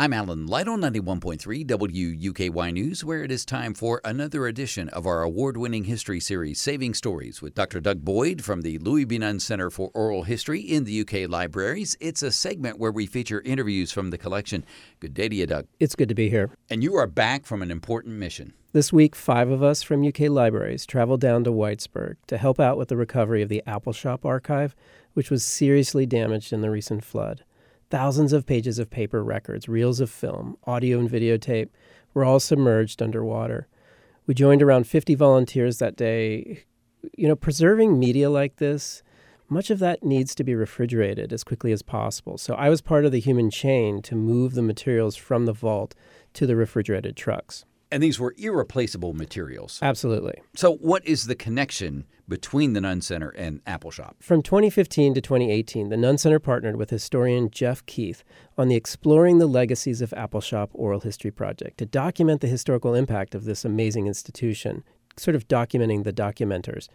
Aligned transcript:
I'm 0.00 0.12
Alan 0.12 0.46
Lytle, 0.46 0.76
91.3 0.76 1.66
WUKY 1.66 2.72
News, 2.72 3.04
where 3.04 3.24
it 3.24 3.32
is 3.32 3.44
time 3.44 3.74
for 3.74 4.00
another 4.04 4.46
edition 4.46 4.88
of 4.90 5.08
our 5.08 5.24
award 5.24 5.56
winning 5.56 5.82
history 5.82 6.20
series, 6.20 6.60
Saving 6.60 6.94
Stories, 6.94 7.42
with 7.42 7.56
Dr. 7.56 7.80
Doug 7.80 8.04
Boyd 8.04 8.44
from 8.44 8.60
the 8.60 8.78
Louis 8.78 9.06
B. 9.06 9.18
Nunn 9.18 9.40
Center 9.40 9.70
for 9.70 9.90
Oral 9.94 10.22
History 10.22 10.60
in 10.60 10.84
the 10.84 11.00
UK 11.00 11.28
Libraries. 11.28 11.96
It's 11.98 12.22
a 12.22 12.30
segment 12.30 12.78
where 12.78 12.92
we 12.92 13.06
feature 13.06 13.40
interviews 13.40 13.90
from 13.90 14.10
the 14.10 14.18
collection. 14.18 14.64
Good 15.00 15.14
day 15.14 15.28
to 15.30 15.34
you, 15.34 15.46
Doug. 15.46 15.66
It's 15.80 15.96
good 15.96 16.10
to 16.10 16.14
be 16.14 16.30
here. 16.30 16.50
And 16.70 16.84
you 16.84 16.94
are 16.94 17.08
back 17.08 17.44
from 17.44 17.60
an 17.60 17.72
important 17.72 18.14
mission. 18.14 18.52
This 18.72 18.92
week, 18.92 19.16
five 19.16 19.50
of 19.50 19.64
us 19.64 19.82
from 19.82 20.06
UK 20.06 20.28
Libraries 20.28 20.86
traveled 20.86 21.22
down 21.22 21.42
to 21.42 21.50
Whitesburg 21.50 22.18
to 22.28 22.38
help 22.38 22.60
out 22.60 22.78
with 22.78 22.86
the 22.86 22.96
recovery 22.96 23.42
of 23.42 23.48
the 23.48 23.64
Appalshop 23.66 24.24
archive, 24.24 24.76
which 25.14 25.28
was 25.28 25.42
seriously 25.42 26.06
damaged 26.06 26.52
in 26.52 26.60
the 26.60 26.70
recent 26.70 27.04
flood. 27.04 27.42
Thousands 27.90 28.32
of 28.32 28.46
pages 28.46 28.78
of 28.78 28.90
paper 28.90 29.24
records, 29.24 29.68
reels 29.68 30.00
of 30.00 30.10
film, 30.10 30.58
audio 30.64 30.98
and 30.98 31.08
videotape 31.08 31.70
were 32.12 32.24
all 32.24 32.38
submerged 32.38 33.02
underwater. 33.02 33.66
We 34.26 34.34
joined 34.34 34.62
around 34.62 34.86
50 34.86 35.14
volunteers 35.14 35.78
that 35.78 35.96
day. 35.96 36.64
You 37.16 37.28
know, 37.28 37.36
preserving 37.36 37.98
media 37.98 38.28
like 38.28 38.56
this, 38.56 39.02
much 39.48 39.70
of 39.70 39.78
that 39.78 40.02
needs 40.02 40.34
to 40.34 40.44
be 40.44 40.54
refrigerated 40.54 41.32
as 41.32 41.44
quickly 41.44 41.72
as 41.72 41.80
possible. 41.80 42.36
So 42.36 42.54
I 42.54 42.68
was 42.68 42.82
part 42.82 43.06
of 43.06 43.12
the 43.12 43.20
human 43.20 43.50
chain 43.50 44.02
to 44.02 44.14
move 44.14 44.52
the 44.52 44.62
materials 44.62 45.16
from 45.16 45.46
the 45.46 45.54
vault 45.54 45.94
to 46.34 46.46
the 46.46 46.56
refrigerated 46.56 47.16
trucks. 47.16 47.64
And 47.90 48.02
these 48.02 48.20
were 48.20 48.34
irreplaceable 48.36 49.14
materials. 49.14 49.78
Absolutely. 49.80 50.40
So, 50.54 50.74
what 50.76 51.06
is 51.06 51.26
the 51.26 51.34
connection 51.34 52.04
between 52.28 52.74
the 52.74 52.80
Nunn 52.82 53.00
Center 53.00 53.30
and 53.30 53.64
Appalshop? 53.64 54.14
From 54.20 54.42
2015 54.42 55.14
to 55.14 55.20
2018, 55.20 55.88
the 55.88 55.96
Nunn 55.96 56.18
Center 56.18 56.38
partnered 56.38 56.76
with 56.76 56.90
historian 56.90 57.50
Jeff 57.50 57.84
Keith 57.86 58.24
on 58.58 58.68
the 58.68 58.76
Exploring 58.76 59.38
the 59.38 59.46
Legacies 59.46 60.02
of 60.02 60.10
Appalshop 60.10 60.68
Oral 60.74 61.00
History 61.00 61.30
project 61.30 61.78
to 61.78 61.86
document 61.86 62.42
the 62.42 62.46
historical 62.46 62.94
impact 62.94 63.34
of 63.34 63.44
this 63.44 63.64
amazing 63.64 64.06
institution, 64.06 64.84
sort 65.16 65.34
of 65.34 65.48
documenting 65.48 66.04
the 66.04 66.12
documenters. 66.12 66.88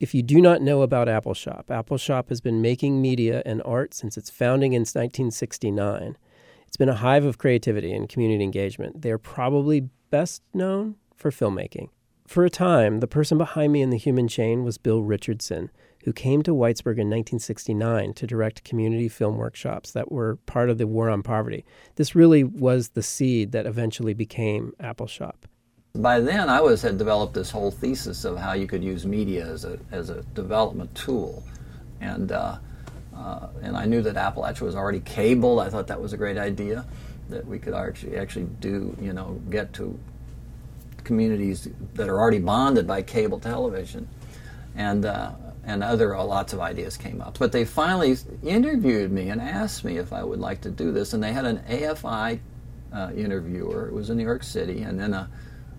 If 0.00 0.14
you 0.14 0.22
do 0.22 0.40
not 0.40 0.62
know 0.62 0.82
about 0.82 1.06
Appalshop, 1.06 1.70
Apple 1.70 1.96
Shop 1.98 2.28
has 2.28 2.40
been 2.40 2.60
making 2.60 3.00
media 3.00 3.42
and 3.46 3.62
art 3.64 3.94
since 3.94 4.16
its 4.16 4.30
founding 4.30 4.72
in 4.72 4.80
1969. 4.80 6.16
It's 6.66 6.76
been 6.76 6.88
a 6.88 6.96
hive 6.96 7.24
of 7.24 7.38
creativity 7.38 7.92
and 7.92 8.08
community 8.08 8.42
engagement. 8.42 9.02
They 9.02 9.10
are 9.10 9.18
probably 9.18 9.88
best 10.10 10.42
known 10.52 10.96
for 11.16 11.30
filmmaking. 11.30 11.88
For 12.26 12.44
a 12.44 12.50
time, 12.50 13.00
the 13.00 13.08
person 13.08 13.38
behind 13.38 13.72
me 13.72 13.82
in 13.82 13.90
the 13.90 13.96
human 13.96 14.28
chain 14.28 14.62
was 14.62 14.78
Bill 14.78 15.02
Richardson, 15.02 15.70
who 16.04 16.12
came 16.12 16.42
to 16.42 16.52
Whitesburg 16.52 16.98
in 16.98 17.10
1969 17.10 18.14
to 18.14 18.26
direct 18.26 18.62
community 18.62 19.08
film 19.08 19.36
workshops 19.36 19.90
that 19.92 20.12
were 20.12 20.36
part 20.46 20.70
of 20.70 20.78
the 20.78 20.86
War 20.86 21.10
on 21.10 21.22
Poverty. 21.22 21.64
This 21.96 22.14
really 22.14 22.44
was 22.44 22.90
the 22.90 23.02
seed 23.02 23.52
that 23.52 23.66
eventually 23.66 24.14
became 24.14 24.74
Appalshop. 24.80 25.34
By 25.96 26.20
then, 26.20 26.48
I 26.48 26.60
was 26.60 26.82
had 26.82 26.98
developed 26.98 27.34
this 27.34 27.50
whole 27.50 27.72
thesis 27.72 28.24
of 28.24 28.38
how 28.38 28.52
you 28.52 28.68
could 28.68 28.84
use 28.84 29.04
media 29.04 29.44
as 29.44 29.64
a 29.64 29.80
as 29.90 30.08
a 30.08 30.22
development 30.22 30.94
tool, 30.94 31.42
and 32.00 32.30
uh, 32.30 32.58
uh, 33.16 33.48
and 33.60 33.76
I 33.76 33.86
knew 33.86 34.00
that 34.02 34.14
Appalachia 34.14 34.60
was 34.60 34.76
already 34.76 35.00
cabled. 35.00 35.58
I 35.58 35.68
thought 35.68 35.88
that 35.88 36.00
was 36.00 36.12
a 36.12 36.16
great 36.16 36.38
idea 36.38 36.86
that 37.30 37.46
we 37.46 37.58
could 37.58 37.74
actually 37.74 38.16
actually 38.16 38.46
do 38.60 38.96
you 39.00 39.12
know 39.12 39.40
get 39.50 39.72
to 39.74 39.98
communities 41.04 41.68
that 41.94 42.08
are 42.08 42.18
already 42.18 42.38
bonded 42.38 42.86
by 42.86 43.02
cable 43.02 43.40
television, 43.40 44.08
and 44.76 45.04
uh, 45.04 45.32
and 45.64 45.82
other 45.82 46.14
uh, 46.14 46.24
lots 46.24 46.52
of 46.52 46.60
ideas 46.60 46.96
came 46.96 47.20
up. 47.20 47.38
But 47.38 47.52
they 47.52 47.64
finally 47.64 48.16
interviewed 48.42 49.10
me 49.12 49.28
and 49.30 49.40
asked 49.40 49.84
me 49.84 49.98
if 49.98 50.12
I 50.12 50.22
would 50.22 50.40
like 50.40 50.60
to 50.62 50.70
do 50.70 50.92
this, 50.92 51.12
and 51.12 51.22
they 51.22 51.32
had 51.32 51.44
an 51.44 51.58
AFI 51.68 52.40
uh, 52.92 53.10
interviewer. 53.16 53.88
It 53.88 53.92
was 53.92 54.10
in 54.10 54.16
New 54.16 54.24
York 54.24 54.42
City, 54.42 54.82
and 54.82 54.98
then 54.98 55.14
a, 55.14 55.28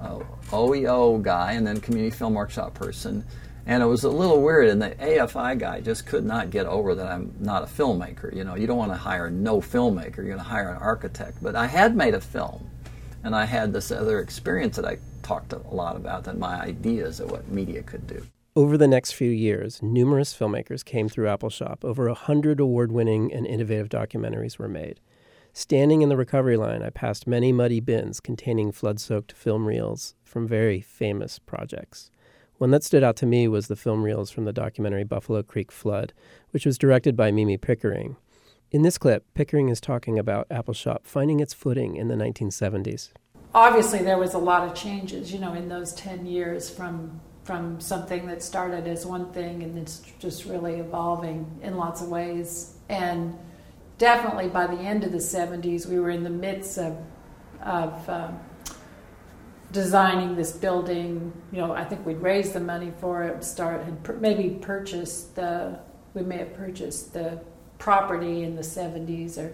a 0.00 0.20
OEO 0.50 1.22
guy, 1.22 1.52
and 1.52 1.66
then 1.66 1.80
community 1.80 2.14
film 2.14 2.34
workshop 2.34 2.74
person. 2.74 3.24
And 3.66 3.82
it 3.82 3.86
was 3.86 4.04
a 4.04 4.08
little 4.08 4.40
weird, 4.42 4.68
and 4.68 4.80
the 4.80 4.90
AFI 4.90 5.58
guy 5.58 5.80
just 5.80 6.06
could 6.06 6.24
not 6.24 6.50
get 6.50 6.66
over 6.66 6.94
that 6.94 7.08
I'm 7.08 7.34
not 7.40 7.64
a 7.64 7.66
filmmaker. 7.66 8.34
You 8.34 8.44
know, 8.44 8.54
you 8.54 8.68
don't 8.68 8.78
want 8.78 8.92
to 8.92 8.96
hire 8.96 9.28
no 9.28 9.60
filmmaker, 9.60 10.18
you're 10.18 10.26
going 10.26 10.38
to 10.38 10.44
hire 10.44 10.70
an 10.70 10.80
architect. 10.80 11.38
But 11.42 11.56
I 11.56 11.66
had 11.66 11.96
made 11.96 12.14
a 12.14 12.20
film, 12.20 12.70
and 13.24 13.34
I 13.34 13.44
had 13.44 13.72
this 13.72 13.90
other 13.90 14.20
experience 14.20 14.76
that 14.76 14.84
I 14.84 14.98
talked 15.22 15.52
a 15.52 15.58
lot 15.58 15.96
about, 15.96 16.24
that 16.24 16.38
my 16.38 16.60
ideas 16.60 17.18
of 17.18 17.32
what 17.32 17.48
media 17.48 17.82
could 17.82 18.06
do. 18.06 18.24
Over 18.54 18.78
the 18.78 18.88
next 18.88 19.12
few 19.12 19.30
years, 19.30 19.82
numerous 19.82 20.32
filmmakers 20.32 20.84
came 20.84 21.08
through 21.08 21.26
Appalshop. 21.26 21.84
Over 21.84 22.06
a 22.06 22.14
hundred 22.14 22.60
award 22.60 22.92
winning 22.92 23.32
and 23.32 23.46
innovative 23.46 23.88
documentaries 23.88 24.58
were 24.58 24.68
made. 24.68 25.00
Standing 25.52 26.02
in 26.02 26.08
the 26.08 26.16
recovery 26.16 26.56
line, 26.56 26.82
I 26.82 26.90
passed 26.90 27.26
many 27.26 27.52
muddy 27.52 27.80
bins 27.80 28.20
containing 28.20 28.72
flood 28.72 29.00
soaked 29.00 29.32
film 29.32 29.66
reels 29.66 30.14
from 30.22 30.46
very 30.46 30.80
famous 30.80 31.38
projects. 31.38 32.10
One 32.58 32.70
that 32.70 32.84
stood 32.84 33.04
out 33.04 33.16
to 33.16 33.26
me 33.26 33.48
was 33.48 33.68
the 33.68 33.76
film 33.76 34.02
reels 34.02 34.30
from 34.30 34.46
the 34.46 34.52
documentary 34.52 35.04
Buffalo 35.04 35.42
Creek 35.42 35.70
Flood, 35.70 36.14
which 36.52 36.64
was 36.64 36.78
directed 36.78 37.14
by 37.14 37.30
Mimi 37.30 37.58
Pickering. 37.58 38.16
In 38.70 38.80
this 38.82 38.96
clip, 38.96 39.24
Pickering 39.34 39.68
is 39.68 39.80
talking 39.80 40.18
about 40.18 40.48
Appalshop 40.48 41.00
finding 41.04 41.40
its 41.40 41.52
footing 41.52 41.96
in 41.96 42.08
the 42.08 42.14
1970s. 42.14 43.10
Obviously, 43.54 44.02
there 44.02 44.18
was 44.18 44.32
a 44.32 44.38
lot 44.38 44.66
of 44.66 44.74
changes, 44.74 45.32
you 45.32 45.38
know, 45.38 45.52
in 45.52 45.68
those 45.68 45.92
10 45.94 46.26
years 46.26 46.70
from 46.70 47.20
from 47.44 47.80
something 47.80 48.26
that 48.26 48.42
started 48.42 48.88
as 48.88 49.06
one 49.06 49.32
thing 49.32 49.62
and 49.62 49.78
it's 49.78 50.02
just 50.18 50.46
really 50.46 50.80
evolving 50.80 51.60
in 51.62 51.76
lots 51.76 52.02
of 52.02 52.08
ways. 52.08 52.74
And 52.88 53.38
definitely 53.98 54.48
by 54.48 54.66
the 54.66 54.80
end 54.80 55.04
of 55.04 55.12
the 55.12 55.18
70s, 55.18 55.86
we 55.86 56.00
were 56.00 56.10
in 56.10 56.24
the 56.24 56.30
midst 56.30 56.76
of, 56.76 56.98
of 57.62 58.08
um, 58.08 58.40
designing 59.76 60.34
this 60.34 60.52
building. 60.52 61.32
You 61.52 61.58
know, 61.58 61.72
I 61.72 61.84
think 61.84 62.04
we'd 62.06 62.22
raised 62.22 62.54
the 62.54 62.60
money 62.60 62.92
for 62.98 63.24
it, 63.24 63.44
start 63.44 63.82
and 63.82 64.20
maybe 64.20 64.56
purchased 64.60 65.36
the. 65.36 65.78
We 66.14 66.22
may 66.22 66.38
have 66.38 66.54
purchased 66.54 67.12
the 67.12 67.38
property 67.78 68.42
in 68.42 68.56
the 68.56 68.62
70s 68.62 69.36
or 69.36 69.52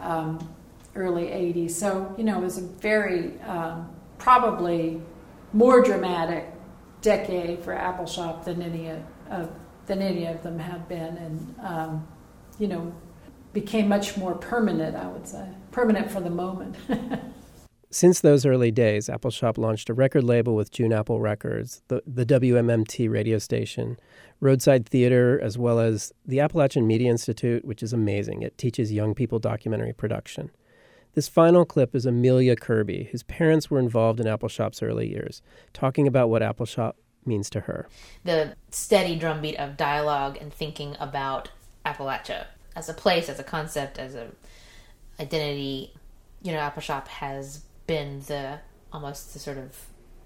um, 0.00 0.48
early 0.94 1.24
80s. 1.24 1.72
So 1.72 2.14
you 2.16 2.22
know, 2.22 2.38
it 2.38 2.44
was 2.44 2.58
a 2.58 2.62
very 2.62 3.40
um, 3.40 3.92
probably 4.18 5.02
more 5.52 5.82
dramatic 5.82 6.46
decade 7.00 7.64
for 7.64 7.74
Appalshop 7.74 8.44
than 8.44 8.62
any 8.62 8.90
of 9.28 9.50
than 9.86 10.00
any 10.00 10.26
of 10.26 10.40
them 10.44 10.60
have 10.60 10.88
been, 10.88 11.16
and 11.16 11.54
um, 11.60 12.08
you 12.60 12.68
know, 12.68 12.94
became 13.52 13.88
much 13.88 14.16
more 14.16 14.36
permanent. 14.36 14.94
I 14.94 15.08
would 15.08 15.26
say 15.26 15.48
permanent 15.72 16.12
for 16.12 16.20
the 16.20 16.30
moment. 16.30 16.76
Since 17.94 18.20
those 18.20 18.46
early 18.46 18.70
days, 18.70 19.08
Appalshop 19.08 19.58
launched 19.58 19.90
a 19.90 19.94
record 19.94 20.24
label 20.24 20.54
with 20.54 20.70
June 20.70 20.94
Appal 20.94 21.20
Records, 21.20 21.82
the, 21.88 22.02
the 22.06 22.24
WMMT 22.24 23.10
radio 23.10 23.36
station, 23.36 23.98
Roadside 24.40 24.86
Theater, 24.86 25.38
as 25.38 25.58
well 25.58 25.78
as 25.78 26.10
the 26.24 26.40
Appalachian 26.40 26.86
Media 26.86 27.10
Institute, 27.10 27.66
which 27.66 27.82
is 27.82 27.92
amazing. 27.92 28.40
It 28.40 28.56
teaches 28.56 28.92
young 28.92 29.14
people 29.14 29.38
documentary 29.38 29.92
production. 29.92 30.50
This 31.12 31.28
final 31.28 31.66
clip 31.66 31.94
is 31.94 32.06
Amelia 32.06 32.56
Kirby, 32.56 33.10
whose 33.12 33.24
parents 33.24 33.70
were 33.70 33.78
involved 33.78 34.20
in 34.20 34.26
Appalshop's 34.26 34.82
early 34.82 35.10
years, 35.10 35.42
talking 35.74 36.08
about 36.08 36.30
what 36.30 36.40
Appalshop 36.40 36.94
means 37.26 37.50
to 37.50 37.60
her. 37.60 37.88
The 38.24 38.56
steady 38.70 39.16
drumbeat 39.16 39.56
of 39.56 39.76
dialogue 39.76 40.38
and 40.40 40.50
thinking 40.50 40.96
about 40.98 41.50
Appalachia 41.84 42.46
as 42.74 42.88
a 42.88 42.94
place, 42.94 43.28
as 43.28 43.38
a 43.38 43.44
concept, 43.44 43.98
as 43.98 44.14
a 44.14 44.28
identity. 45.20 45.92
You 46.40 46.52
know, 46.52 46.58
Appalshop 46.58 47.06
has 47.08 47.64
been 47.92 48.20
the 48.20 48.58
almost 48.90 49.34
the 49.34 49.38
sort 49.38 49.58
of 49.58 49.76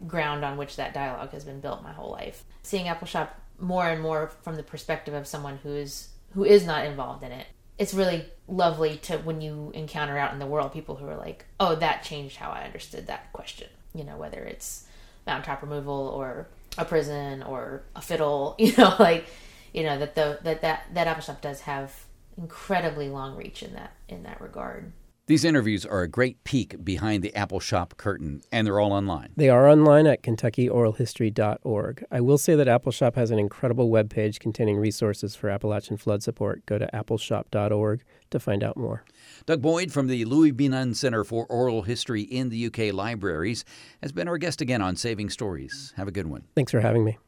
ground 0.07 0.45
on 0.45 0.57
which 0.57 0.77
that 0.77 0.95
dialogue 0.95 1.33
has 1.33 1.45
been 1.45 1.59
built 1.59 1.83
my 1.83 1.93
whole 1.93 2.13
life. 2.13 2.45
Seeing 2.63 2.87
Appalshop 2.87 3.31
more 3.59 3.89
and 3.89 4.01
more 4.01 4.29
from 4.43 4.55
the 4.55 4.63
perspective 4.63 5.15
of 5.15 5.27
someone 5.27 5.59
who 5.65 5.71
is 5.71 6.09
who 6.35 6.45
is 6.45 6.65
not 6.65 6.87
involved 6.87 7.25
in 7.25 7.33
it. 7.33 7.47
It's 7.77 7.93
really 7.93 8.25
lovely 8.47 8.99
to 8.99 9.19
when 9.19 9.41
you 9.41 9.73
encounter 9.75 10.17
out 10.17 10.33
in 10.33 10.39
the 10.39 10.47
world 10.47 10.73
people 10.73 10.95
who 10.95 11.09
are 11.09 11.17
like, 11.17 11.45
"Oh, 11.59 11.75
that 11.75 12.05
changed 12.05 12.37
how 12.37 12.51
I 12.51 12.63
understood 12.63 13.09
that 13.09 13.33
question." 13.33 13.69
You 13.95 14.05
know, 14.05 14.17
whether 14.17 14.43
it's 14.45 14.87
mountaintop 15.27 15.63
removal 15.63 16.09
or 16.15 16.47
a 16.79 16.85
prison 16.85 17.43
or 17.43 17.83
a 17.97 18.01
fiddle, 18.01 18.55
you 18.61 18.77
know, 18.77 18.95
like 19.01 19.27
you 19.73 19.83
know 19.83 19.99
that 19.99 20.15
the 20.15 20.39
that 20.45 20.61
that 20.63 20.85
that 20.95 21.07
Appalshop 21.09 21.41
does 21.41 21.63
have 21.63 21.93
incredibly 22.39 23.09
long 23.09 23.35
reach 23.35 23.65
in 23.65 23.73
that 23.75 23.93
in 24.09 24.23
that 24.23 24.41
regard. 24.41 24.93
These 25.29 25.45
interviews 25.45 25.85
are 25.85 26.03
a 26.03 26.09
great 26.09 26.45
peek 26.45 26.85
behind 26.85 27.25
the 27.25 27.33
Appalshop 27.33 27.97
curtain, 27.97 28.43
and 28.53 28.65
they're 28.65 28.79
all 28.79 28.93
online. 28.93 29.33
They 29.37 29.49
are 29.49 29.69
online 29.69 30.07
at 30.07 30.23
KentuckyOralHistory.org. 30.23 32.05
I 32.13 32.21
will 32.21 32.39
say 32.39 32.55
that 32.55 32.69
Appalshop 32.69 33.17
has 33.17 33.33
an 33.33 33.39
incredible 33.41 33.91
webpage 33.91 34.39
containing 34.39 34.77
resources 34.77 35.35
for 35.35 35.51
Appalachian 35.51 35.97
flood 35.97 36.23
support. 36.23 36.65
Go 36.65 36.79
to 36.79 36.89
appalshop.org 36.95 38.05
to 38.31 38.39
find 38.39 38.63
out 38.63 38.77
more. 38.77 39.05
Doug 39.47 39.63
Boyd 39.63 39.91
from 39.91 40.07
the 40.07 40.25
Louis 40.25 40.53
B. 40.53 40.69
Nunn 40.69 40.95
Center 40.95 41.25
for 41.25 41.45
Oral 41.47 41.83
History 41.83 42.23
in 42.23 42.49
the 42.49 42.67
UK 42.67 42.95
Libraries 42.95 43.65
has 44.03 44.13
been 44.13 44.29
our 44.29 44.39
guest 44.39 44.61
again 44.61 44.81
on 44.81 44.95
Saving 44.95 45.29
Stories. 45.29 45.93
Have 45.97 46.07
a 46.07 46.13
good 46.13 46.29
one. 46.29 46.45
Thanks 46.55 46.71
for 46.71 46.81
having 46.81 47.05
me. 47.05 47.19